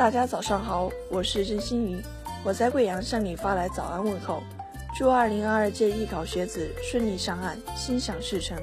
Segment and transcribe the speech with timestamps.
[0.00, 2.00] 大家早上好，我是郑欣怡，
[2.42, 4.42] 我在贵阳向你发来早安问候，
[4.96, 8.56] 祝2022届艺考学子顺利上岸，心想事成。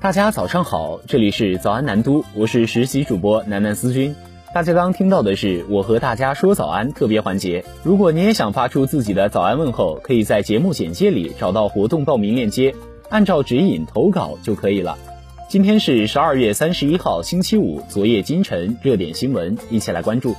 [0.00, 4.14] 大家早上好，这里是早安南都，我是实习主播楠楠思君。
[4.54, 7.64] 大家刚听到的是我和大家说早安特别环节。
[7.82, 12.72] 如果你也想发出自己的早安问候，可以在节目简介里找到活动报名链接，
[13.08, 14.96] 按照指引投稿就可以了。
[15.48, 17.82] 今天是十二月三十一号，星期五。
[17.88, 20.36] 昨夜今晨热点新闻，一起来关注。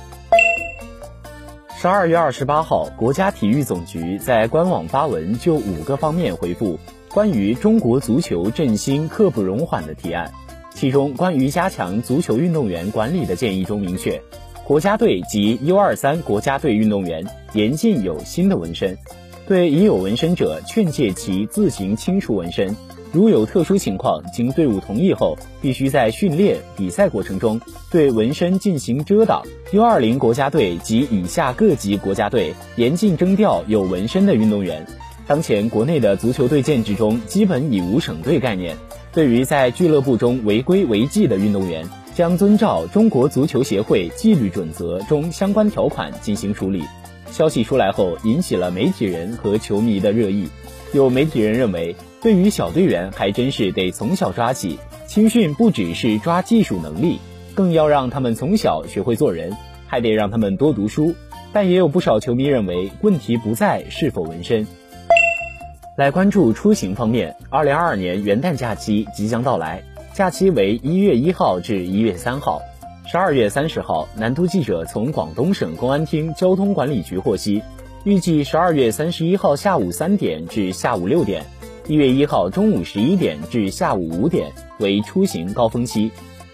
[1.86, 10.32] 十二月二十八号，国家体育总局在官网发文，就五个方面回复关于中国足球振兴刻不容缓的提案。
[10.74, 14.20] 其中，关于加强足球运动员管理的建议中明确，
[14.64, 18.98] 国家队及 U 二三国家队运动员严禁有新的纹身，
[19.46, 22.74] 对已有纹身者劝诫其自行清除纹身。
[23.16, 27.58] 如有特殊情况，经队伍同意后，必须在训练、比赛过程中
[27.90, 29.42] 对纹身进行遮挡。
[29.72, 34.86] U20 国家队及以下各级国家队严禁征调有纹身的运动员。
[35.26, 38.76] 当前国内的足球队建制中基本已无省队概念，
[39.14, 46.82] 对于在俱乐部中违规违纪的运动员，将遵照中国足球协会纪律准则中相关条款进行处理。
[47.30, 50.48] 消息出来后，引起了媒体人和球迷的热议。
[50.94, 51.94] 有媒体人认为。
[52.22, 54.80] 对于小队员，还真是得从小抓起。
[55.06, 57.20] 青训不只是抓技术能力，
[57.54, 61.14] 更要让他们从小学会做人，还得让他们多读书。
[61.52, 64.66] 但也有不少球迷认为，问题不在是否纹身。
[65.96, 69.84] 来关注出行方面，二零二二年元旦假期即将到来，
[70.16, 72.62] 假期为一月一号至一月三号。
[73.06, 77.62] 十二月三十号，南都记者从广东省公安厅交通管理局获悉，
[78.02, 81.44] 预计十二月三十一号下午三点至下午六点。
[81.86, 86.10] 一月一号中午十一点至下午五点为出行高峰期，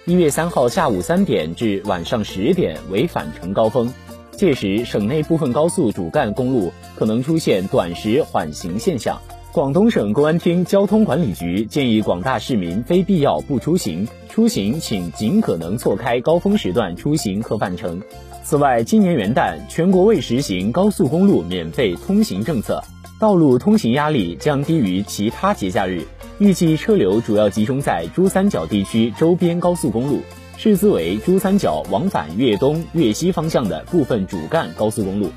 [0.07, 3.95] 一月三号下午三点至晚上十点为返程高峰，
[4.33, 9.23] 届时省内部分高速主干公路可能出现短时缓行现象。
[9.53, 18.01] 广东省公安厅交通管理局建议广大市民非必要不出行，出行请尽可能错开高峰时段出行和返程。
[18.43, 22.83] 此外，今年元旦全国未实行高速公路免费通行政策。
[23.21, 26.07] 道路通行压力将低于其他节假日，
[26.39, 30.21] 预计车流主要集中在珠三角地区周边高速公路，
[30.57, 35.29] 视资为珠三角往返粤东、粤西方向的部分主干高速公路。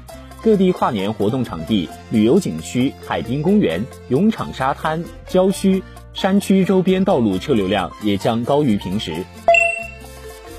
[0.46, 5.82] 各地跨年活动场地、旅游景区、海滨公园、泳场、沙滩、郊区、
[6.14, 9.26] 山区周边道路车流量也将高于平时。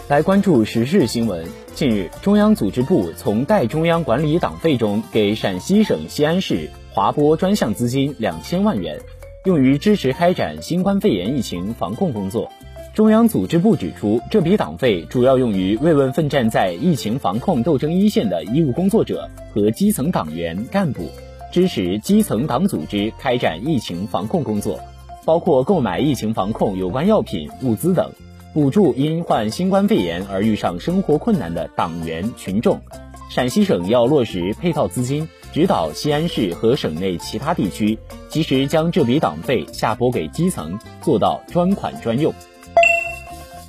[0.09, 1.47] 来关注时事新闻。
[1.73, 6.69] 近日，中央组织部从代中央管理党费中给陕西省西安市。
[6.91, 8.99] 划拨专项资金两千万元，
[9.45, 12.51] 用于支持开展新冠肺炎疫情防控工作。
[12.97, 21.11] 中央组织部指出，这笔党费主要用于慰问奋战在疫情防控斗争一线的医务工作者和基层党员干部，
[21.53, 24.81] 支持基层党组织开展疫情防控工作，
[25.27, 28.11] 包括购买疫情防控有关药品、物资等，
[28.55, 32.81] 补助因患新冠肺炎而遇上生活困难的党员群众。
[33.29, 35.29] 陕西省要落实配套资金。
[35.53, 37.99] 指导西安市和省内其他地区
[38.29, 42.33] 及时将这笔党费下拨给基层，做到专款专用。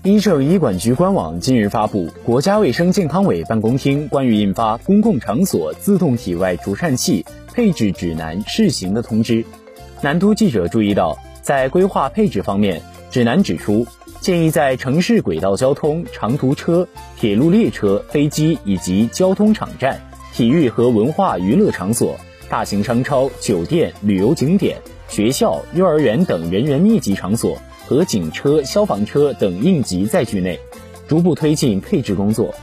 [0.04, 9.44] 医政医管局官网近日发布国家卫生健康委办公厅关于印发《公共场所自动体外除颤器配置指南（试行）》的通知。
[10.02, 13.86] 南都记者注意到，在规划配置方面，指南指出，
[14.22, 16.88] 建议在城市轨道交通、长途车、
[17.18, 20.00] 铁路列车、飞机以及交通场站。
[20.34, 22.16] 体育和文化娱乐场所、
[22.48, 24.78] 大型商超、酒店、旅游景点、
[25.10, 30.60] 学校、幼儿园等人员密集场所和警车、消防车等应急载具内，
[31.08, 32.54] 逐步推进配置工作。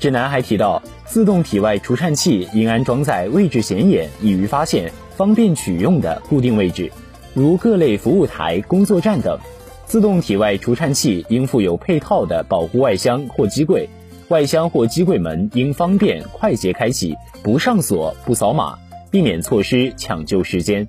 [0.00, 6.90] 指南还提到，自动体外除颤器应安装在位置显眼、易于发现、方便取用的固定位置，
[7.32, 9.38] 如各类服务台、工作站等。
[9.86, 13.88] 自动体外除颤器应附有配套的保护外箱或机柜。
[14.28, 17.14] 外箱或机柜门应方便快捷开启，
[17.44, 18.76] 不上锁、不扫码，
[19.12, 20.88] 避免错失抢救时间。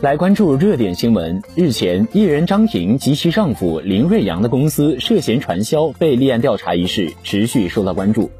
[0.00, 1.42] 来关注热点新闻。
[1.54, 8.30] 日前，艺人张庭及其丈夫林瑞阳的公司涉嫌传销被立案调查一事持续受到关注。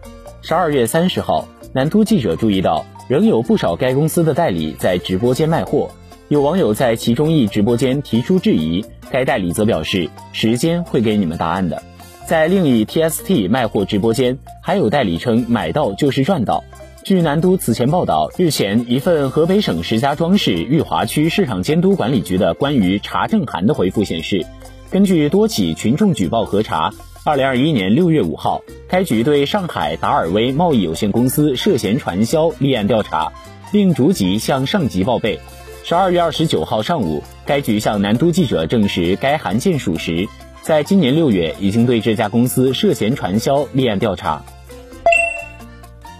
[0.41, 5.91] 十二月三十号，南都记者注意到，仍有不少该公司的代理在直播间卖货。
[6.29, 11.83] 有网友在其中一直播间提出质疑，该代理则表示：“时间会给你们答案的。”
[12.27, 16.65] 在另一 TST 卖货直播间，还有代理称买到就是赚到。
[17.02, 24.44] 据南都此前报道，日前一份河北省石家庄市裕华区市场监督管理局的关于查证函的回复显示，
[24.91, 26.93] 根据多起群众举报核查，
[27.25, 33.32] 二零二一年六月五号，该局对上海达尔威贸易有限公司涉嫌传销立案调查，
[33.73, 35.41] 并逐级向上级报备。
[35.82, 40.29] 十二月二十九号上午，该局向南都记者证实该函件属实，
[40.61, 44.44] 在今年六月已经对这家公司涉嫌传销立案调查。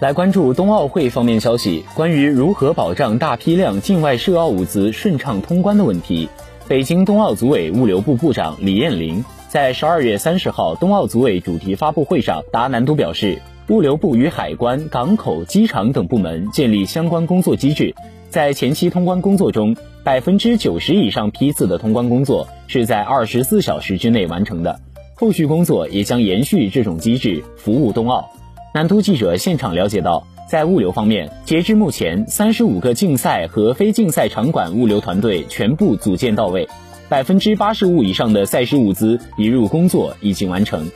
[0.01, 6.27] 来关注冬奥会方面消息，关于如何保障大批量境外涉奥物资顺畅通关的问题，
[6.67, 17.95] 北京冬奥组委物流部部长李艳玲在十二月三十号冬奥组委主题发布会上答南都表示，物流部与海关、港口、机场等部门建立相关工作机制。
[18.31, 24.81] 在前期通关工作中，百分之九十以上批次的通关工作是在二十四小时之内完成的。
[25.15, 28.31] 后续工作也将延续这种机制，服务冬奥。
[28.73, 36.69] 南都记者现场了解到，在物流方面，截至目前，三十五个竞赛和非竞赛场馆物流团队全部组建到位，
[37.09, 40.89] 百分之八十五以上的赛事物资引入工作已经完成。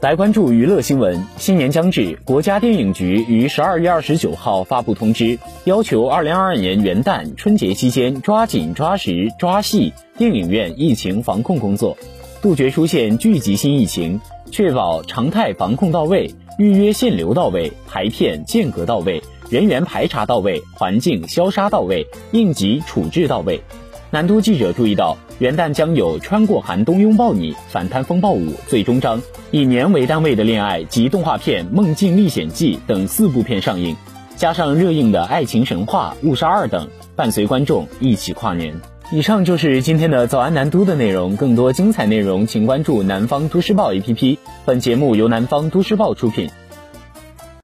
[0.00, 1.24] 来关注娱乐新闻。
[1.38, 11.96] 新年将至，国家电影局于十二月二十九号发布通知，要求二零二二年元旦、春节期间抓紧抓实抓细电影院疫情防控工作，
[12.44, 14.20] 杜绝出现聚集性疫情，
[14.50, 23.62] 确保常态防控到位，预约限流到位，排片间隔到位，人员排查到位，环境消杀到位，应急处置到位。
[24.10, 29.18] 南都记者注意到，元旦将有《穿过寒冬拥抱你》《反贪风暴五》《最终章》
[29.50, 33.96] 以年为单位的恋爱及动画片《梦境历险记》等四部片上映，
[34.36, 38.78] 加上热映的《爱情神话》《误杀二》等，伴随观众一起跨年。
[39.14, 44.38] 以上就是今天的早安南都的内容，更多精彩内容请关注南方都市报 APP。
[44.64, 46.50] 本节目由南方都市报出品。